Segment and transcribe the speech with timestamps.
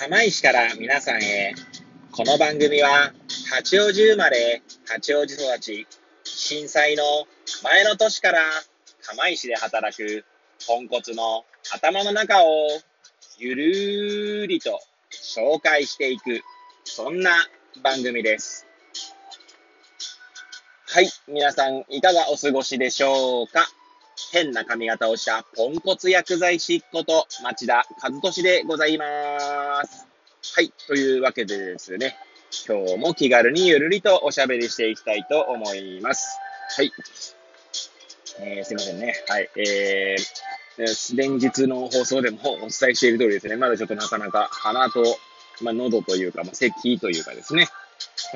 [0.00, 1.54] 釜石から皆さんへ。
[2.10, 3.12] この番組は、
[3.50, 5.86] 八王子生まれ、八王子育ち、
[6.24, 7.02] 震災の
[7.62, 8.40] 前の年から
[9.02, 10.24] 釜石で働く
[10.66, 11.44] ポンコツの
[11.74, 12.68] 頭の中を
[13.36, 14.80] ゆるーりと
[15.12, 16.40] 紹介していく、
[16.84, 17.32] そんな
[17.82, 18.66] 番組です。
[20.88, 23.68] はい、皆さんいかがお過ごしでしょうか？
[24.32, 29.04] 変な髪型をしたポンコツ薬剤師こと町田和俊でございま
[29.84, 30.06] す。
[30.54, 30.72] はい。
[30.86, 32.16] というわけでですね、
[32.66, 36.38] 今日も気軽にゆるりとおしゃべりしていきたいと思います。
[36.76, 36.92] はい。
[38.40, 39.14] えー、すいませんね。
[39.28, 39.48] はい。
[39.56, 45.04] えー、連日の放送でもお伝えしている通りですね、まだちょっとなかなか鼻と、
[45.62, 47.68] まあ、喉というか、まあ、咳というかですね、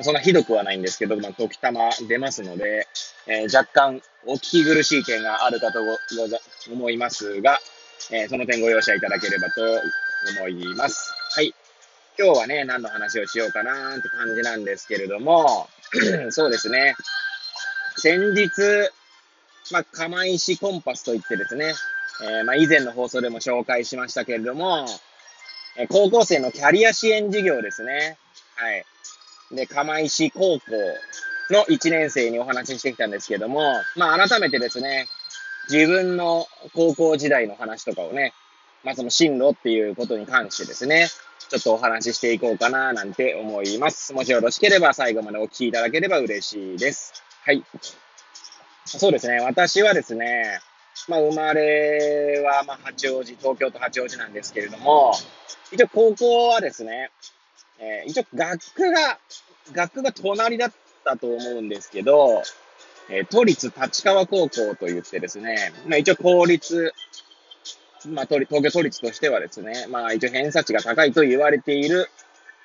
[0.01, 2.87] そんなひどくはないんですけど、まあ、時たま出ますので、
[3.27, 5.79] えー、若干お聞き苦しい点があるかと
[6.71, 7.59] 思いますが、
[8.11, 9.61] えー、その点ご容赦いただければと
[10.39, 11.13] 思います。
[11.35, 11.53] はい。
[12.17, 15.67] 今日はね、何の話をしようかなーって感じなんですけれども、
[16.29, 16.95] そうですね。
[17.97, 18.49] 先日、
[19.71, 21.73] まあ、釜石コンパスといってですね、
[22.23, 24.85] えー、まあ、以前の放送でも紹介しましたけれども、
[25.77, 28.17] え高校生のキャリア支援事業ですね。
[28.55, 28.85] はい。
[29.51, 30.61] で、釜石高校
[31.49, 35.07] の1年生にお話ししてきたんですけども、まあ改めてですね、
[35.69, 38.33] 自分の高校時代の話とかをね、
[38.83, 41.07] まあその進路っていうことに関してですね、
[41.49, 44.13] ちょっとお話ししていこうかななんて思います。
[44.13, 47.13] もしよろしければ最後までお聞きいただければ嬉しいです。
[47.43, 47.63] はい。
[48.85, 50.59] そうですね、私はですね、
[51.07, 55.13] まあ生まれはま八王子、東京と八王子なんですけれども、
[55.71, 57.11] 一応高校はですね、
[57.79, 59.19] えー、一応学区が、
[59.73, 60.71] 学区が隣だっ
[61.11, 62.41] ったと思うんですけど、
[63.09, 66.93] えー、都立立川高校と言ってですね、まあ一応公立、
[68.07, 72.09] まあ東京都立としてはですね、まあ一応偏差値が高いと言われている、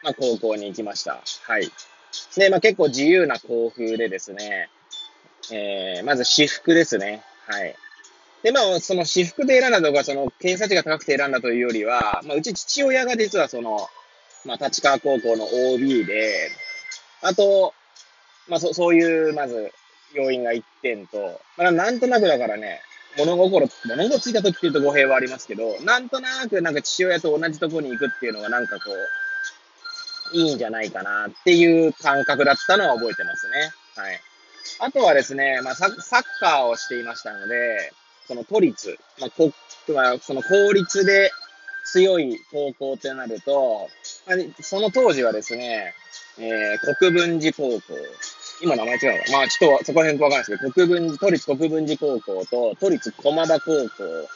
[0.03, 1.21] まあ高校に行きました。
[1.43, 1.71] はい。
[2.37, 4.71] で、まあ結構自由な校風でですね、
[5.53, 7.23] えー、まず私服ですね。
[7.47, 7.75] はい。
[8.43, 13.87] で、まあ、その私服で選んだとか、その偏差値が高くて選んだというよりは、まあ、うち父親が実はその、
[14.47, 16.51] まあ、立川高校の OB で、
[17.21, 17.75] あと、
[18.51, 19.73] まあ、そそういう、まず、
[20.13, 22.81] 要因が1点と、まあ、なんとなくだからね、
[23.17, 28.91] 物心、物心ついた時っていうと語弊はありますけど、なんとなくなんか父親と同じとこに行くっていうのがなんかこ
[30.33, 33.71] う、いいんじゃないかなっていう感覚だったのは覚えてますね。
[33.97, 34.21] はい。
[34.81, 37.93] あとはですね、まあサ、ッカーをしていましたので、
[38.27, 39.53] その都立、まあ、こ
[39.93, 41.31] まあ、その公立で
[41.85, 43.89] 強い高校ってなると、
[44.27, 45.95] まあその当時はですね、
[46.39, 47.81] えー、国分寺高校。
[48.63, 54.29] 今名前違うのまあちょっとそこら辺わかんないですけど、国分寺、都立国分寺高校と、都立駒場高校。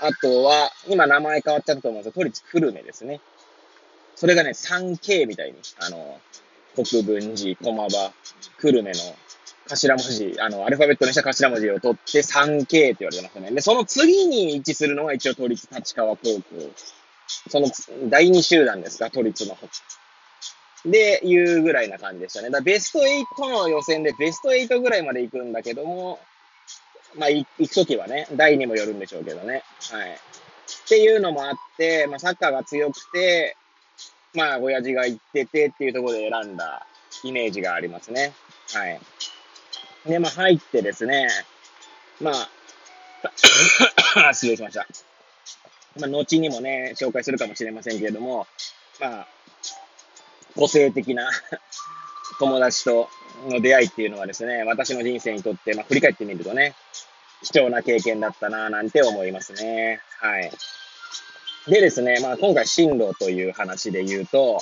[0.00, 3.20] あとは、今名前変わっちゃったと思うんですけど、都立久留米ですね。
[4.16, 6.20] それがね、3K みたいに、あの、
[6.74, 8.12] 国分寺、駒場、
[8.60, 8.98] 久留米の
[9.68, 13.50] 頭文字、あの、アルファベットにした頭文字を取って 3K って言われてますね。
[13.50, 16.42] で、その次に位置するのが一応都立立川高校。
[17.48, 17.68] その
[18.08, 19.56] 第2集団ですか、都立の。
[20.84, 22.50] で、いうぐらいな感じでしたね。
[22.50, 26.18] だベスト8の予選でベスト8ぐらいまで行くんだけども、
[27.16, 29.62] まあ、行くときはね、第2もよるんでしょうけどね。
[29.90, 30.10] はい。
[30.10, 33.56] っていうのもあって、まあ、サッカーが強くて、
[34.34, 36.86] まあ、親父が行っててっていうところで選んだ
[37.22, 38.32] イメージがありますね。
[38.72, 39.00] はい。
[40.06, 41.28] で、まあ、入ってですね、
[42.20, 42.48] まあ、
[44.32, 44.86] 失礼しました。
[46.00, 48.46] まあ、後にもね、紹介するかもしれませんけれども、
[49.00, 49.28] まあ、
[50.56, 51.30] 個性的な
[52.38, 53.08] 友達と
[53.48, 56.74] の出会いっていうのはですね、私の人生にとって、まあ、振り返ってみるとね、
[57.42, 60.00] 貴重な経験だったなぁなんて思いますね。
[60.20, 60.50] はい。
[61.66, 64.60] でですね、まあ今回進路という話で言うと、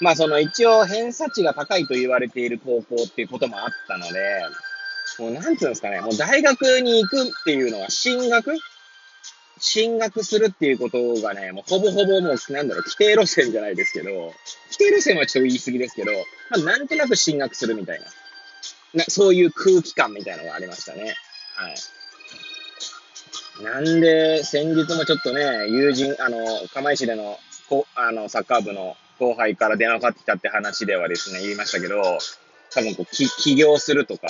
[0.00, 4.20] まあその一応偏差値が高いと言われている高校っていうこともあったので、
[5.18, 8.56] もうなんつうんですかね、もう大学に行くっていうのは進学
[9.58, 16.18] 進学するっていうことがね、もうほぼほぼもう、なんだろう、規定路線じゃないですけど、規定路線はちょっと言い過ぎですけど、ま
[16.52, 18.06] あなんとなく進学するみたいな、
[18.94, 21.14] なそういう空気感みたいなのがありましたね。
[21.56, 21.76] はい。
[23.62, 27.38] なんで、先日もちょっとね、友人、あの、釜石での、
[27.68, 32.18] こあの、サッカー部の後輩から電話かかってきたって話ではですね、言いましたけど、
[32.70, 34.28] 多分こう、起業するとか、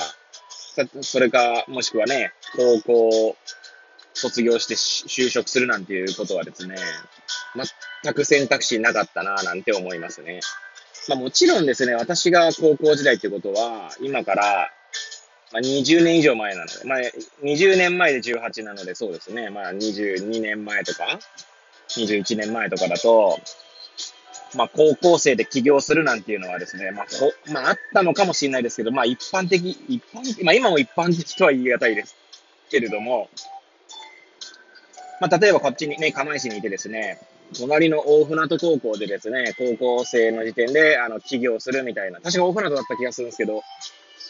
[1.03, 3.37] それか、もしくはね、高校
[4.19, 6.77] 卒業して就職するなんていうことはですね、
[8.03, 10.41] 全く選択肢なかったななんて思いますね。
[11.09, 14.71] まあもちろんですね、私が高校時代ってことは、今から、
[15.53, 16.99] まあ、20年以上前なので、まあ
[17.43, 21.19] 20年前で18なのでそうですね、まあ22年前とか、
[21.89, 23.39] 21年前とかだと、
[24.57, 27.07] まあ、高校生で起業するなんていうのはですね、まあ、
[27.53, 32.17] まあ、あったのかもしれないですけど、まあ、一般的、一般的、まあ、今も一般的とは言い難いです
[32.71, 33.29] けれども、
[35.21, 37.19] まあ、例えばこっちにね、釜石にいてですね、
[37.57, 43.63] 隣の大船渡高校でですね、高校生の時点で、あの、起業するみたいな、確か大船渡だった気がするんですけど、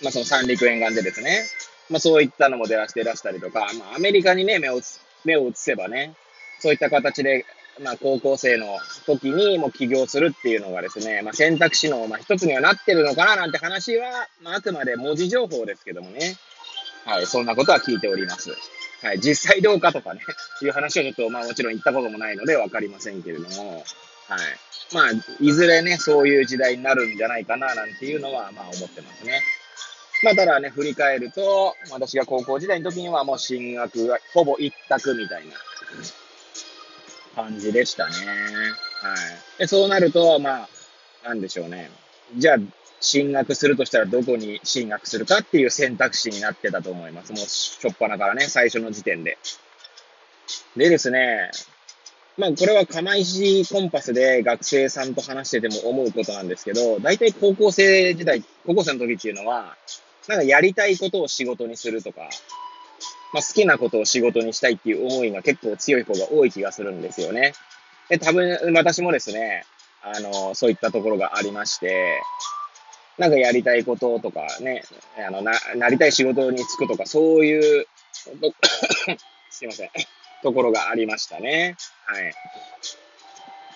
[0.02, 1.44] まあ、その三陸沿岸でですね、
[1.90, 4.80] まあ、そういったのも出らして出したりとか、まあ、アメリカにね、目を
[5.24, 6.14] 目を移せばね、
[6.60, 7.44] そういった形で、
[7.82, 8.66] まあ、高校生の
[9.06, 14.10] 時にもう起業するっていうのがですね、まあ、選択肢の、まあ、一つにはなってるのかななんて話は、
[14.42, 16.36] まあ、あくまで文字情報ですけどもね、
[17.04, 18.50] はい、そんなことは聞いております。
[19.02, 20.20] はい、実際どうかとかね、
[20.62, 23.84] いう話はちょっと、まあもちろん言ったこともないのでわかりませんけれども、
[24.28, 24.40] はい。
[24.92, 25.10] まあ、
[25.40, 29.42] いずれね、そういう時代になるんじゃないかな、なんていうのは、まあ思ってますね。
[30.22, 35.54] まあ、ただね、振り返ると、私が高校時代の時にはもう進学がほぼ一択みたいな
[37.36, 38.12] 感じでしたね。
[39.00, 39.58] はい。
[39.58, 40.68] で、そうなると、まあ、
[41.28, 41.90] なんでしょうね。
[42.36, 42.56] じゃあ、
[43.00, 47.32] 進学するとしたらどこに進学するかっていう選択肢になってたと思います。
[47.32, 49.38] もう、しょっぱなからね、最初の時点で。
[50.76, 51.50] でですね、
[52.36, 59.76] まあ、これは釜石コンパスで学生さんと話してても思うことなんですけど、大体高校生時代、高校生の時っていうのは、
[60.28, 62.28] なんかやりたいことを仕事にするとか、
[63.32, 67.54] まあ、好きなことを仕事にしたいっていう思いが結構強い方が多い気がするんですよね。
[68.08, 69.64] で、多分私もですね、
[70.02, 72.20] あの、そういったところがありまして、
[73.18, 74.82] なんかやりたいこととかね、
[75.26, 77.86] あの、な、なりたい仕事に就くとか、そういう、
[79.50, 79.90] すいません、
[80.42, 81.76] ところがありましたね。
[82.06, 82.32] はい。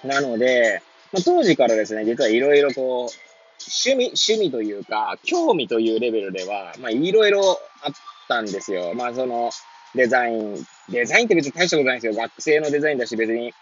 [0.07, 3.33] なので、まあ、当時からですね、実はいろいろこう、
[3.69, 7.93] 趣味、趣味というか、興味というレベルでは、まあ、いろいろあっ
[8.29, 8.95] たんですよ。
[8.95, 9.51] まあ、その、
[9.95, 12.21] デザイン、デザインって別に大したことないんですよ。
[12.21, 13.53] 学生のデザインだし、別に、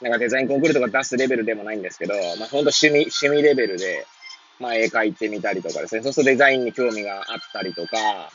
[0.00, 4.06] なんかデザインコンクールとか出すレベルでもないんですけど、まあ、ほんと趣味、趣味レベルで、
[4.60, 6.02] まあ、絵描いてみたりとかですね。
[6.02, 8.30] そうするとデザインに興味があったりとか、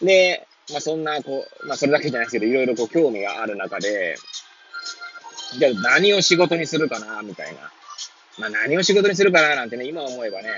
[0.00, 4.16] で、まあ、そんな、こう、まあ、それだけじゃないですけど、いろいろこう、興味がある中で、
[5.58, 7.72] じゃあ何を仕事にするかな、みたいな。
[8.38, 10.50] まあ、何を仕事にするかな、なんてね、今思えばね、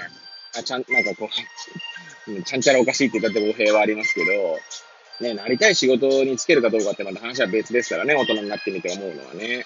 [0.59, 4.59] あちゃん、なんかこう、 ちゃんちゃらおかしいって言ったって語弊はありますけど、
[5.21, 9.65] ね、なりたい仕事に就けるかどうかってまた話は別ですからね、大人になってみて思うのはね。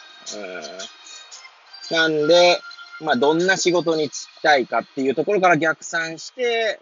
[1.90, 1.96] うん。
[1.96, 2.60] なんで、
[3.00, 6.80] まあ、どんな仕事に就きたいかっていうところから逆算して、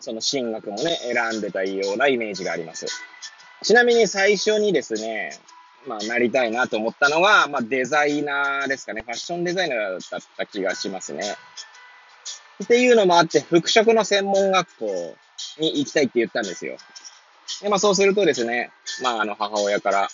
[0.00, 2.86] その進学もね、選んでたようなイメージがあります。
[3.62, 5.38] ちなみに最初にですね、
[5.86, 9.02] まあ、なりたいなと思ったのが、まあ、デザイナーですかね。
[9.02, 11.36] ファッションデザイナーだった気がしますね。
[12.62, 15.16] っていうのもあって、服飾の専門学校
[15.58, 16.76] に行きたいって言ったんですよ。
[17.62, 18.70] で、まあ、そうするとですね、
[19.02, 20.08] まあ、あの、母親から、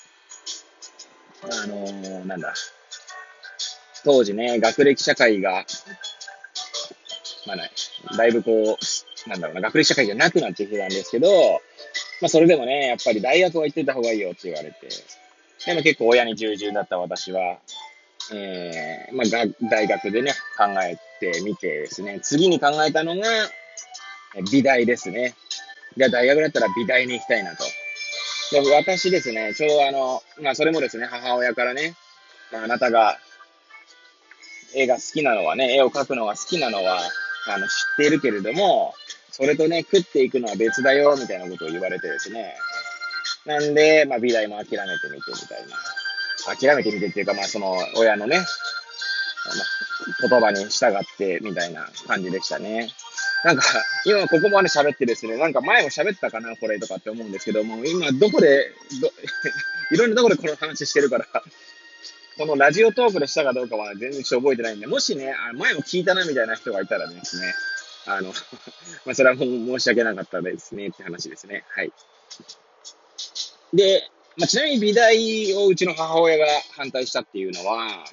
[1.42, 2.54] あのー、なんだ、
[4.06, 5.66] 当時ね、学歴社会が、
[7.44, 7.72] まあね、
[8.16, 11.28] だいぶこう、なんだろうな、学歴社会じゃなくなってきてたんですけど、
[12.22, 14.88] まあそれでもね、やっぱり大学は行ってた方がいいよって言われて、
[15.66, 17.58] でも結構親に従順だった私は、
[18.32, 23.26] えー、まあ大学でね、考えてみてですね、次に考えたのが、
[24.52, 25.34] 美大ですね。
[25.96, 27.64] じゃあ大学だったら美大に行きたいなと。
[28.52, 31.96] で私ですね、ちょうどあの、まあそれもですね、母親からね、
[32.52, 33.18] まあ、あなたが
[34.76, 37.00] 絵が好きなのはね、絵を描くのが好きなのは、
[37.48, 38.94] あの、知っているけれども、
[39.30, 42.54] それとね、食っていくのは別だよ、みたいなことを言われてですね。
[43.46, 44.80] なんで、まあ、美大も諦めて
[45.10, 45.76] みてみたいな。
[46.56, 48.44] 諦めてみてっていうか、まあ、その、親のね、
[50.20, 52.90] 言葉に従ってみたいな感じでしたね。
[53.44, 53.62] なんか、
[54.04, 59.12] 今ここまで喋ってですね、なんか前も喋ったかな、これとかって思うんですけども、今どこで、ど
[59.92, 61.26] いろんなところでこの話してるから、
[62.38, 67.54] このラジオトークでしたかどうかは全然ちょっと覚えてないんで、もしね、あ前も聞いたなみたいな人がいたらですね、
[68.06, 68.28] あの、
[69.06, 71.64] まあ、それはもう申し訳なかったですねって話ですね。
[71.68, 71.92] はい。
[73.72, 78.04] で、まあ、ちなみに美大をうちの母親が反対したっていうのは、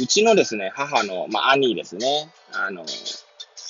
[0.00, 2.32] うちのですね、母の、まあ、兄ですね。
[2.52, 2.84] あの、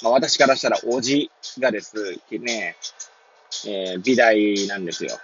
[0.03, 2.77] まあ、私からしたらおじがですね、
[3.67, 5.19] えー、美大なんですよ。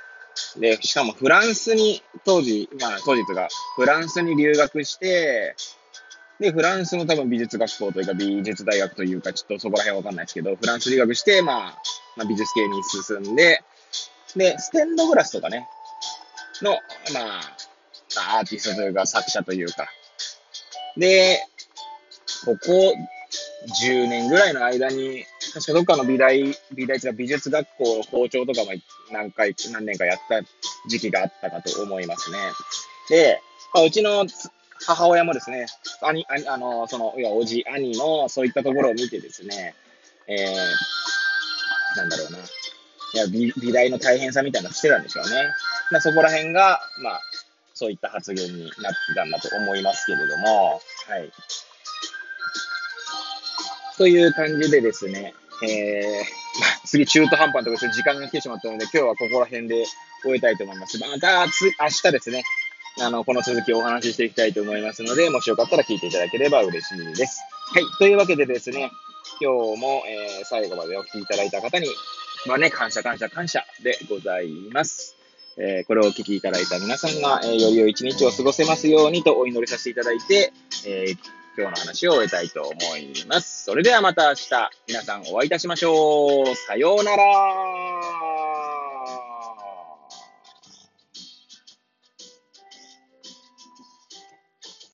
[0.58, 5.54] で、しかもフランスに、当時、まあ当時とか、フランスに留学して、
[6.40, 11.82] で、フランスの多分美術学校というか美術大学というか、ちょっとそこら辺わかんないですけど、フランス留学して、まあ、
[12.16, 13.62] まあ、美術系に進んで、
[14.34, 15.66] で、ステンドグラスとかね、
[16.62, 16.72] の、
[17.14, 17.40] ま
[18.34, 19.88] あ、アーティストというか作者というか、
[20.96, 21.38] で、
[22.44, 22.94] ここ
[23.82, 30.42] 10年ぐらいの間に、確かどっかの美大、美大というか美術学校の校長とかも行っ何回、何年かやった
[30.88, 32.38] 時期があったかと思いますね。
[33.08, 33.40] で、
[33.74, 34.26] まあ、うちの
[34.86, 35.66] 母親もですね、
[36.02, 39.74] 兄、兄あの、その、いや、おじ、兄の、そういったところを見てですね、
[40.28, 42.38] えー、なんだろうな。
[42.38, 45.48] いや、美美大の大変さみたいなのしてたんでしょうね。
[45.90, 47.20] まあ、そこら辺が、まあ、
[47.74, 51.30] そういった発言になってたんだと思いますけれども、はい。
[53.96, 59.84] という感じでですね、えー、次中途半端なところで時間が来てしまったので、今日はここら辺で
[60.22, 60.98] 終えたいと思います。
[60.98, 62.42] また、つ、明日ですね、
[63.00, 67.40] あの、この続きをお話ししていきたいと思いますので、もしよかったら聞いていただければ嬉しいです。
[67.72, 67.84] はい。
[67.98, 68.90] というわけでですね、
[69.40, 71.88] 今日も、えー、最後までお聞きいただいた方に、
[72.46, 75.16] まあね、感謝感謝感謝でございます。
[75.58, 80.52] えー、これをお聞きいただいた皆さんが、えー、より良い一日を過ごせますようにとお祈りさせていただいて、
[80.86, 81.18] えー、
[81.56, 83.64] 今日の話を終えたいと思います。
[83.64, 86.54] それではまた明日、皆さんお会いいたしましょう。
[86.54, 88.25] さようなら。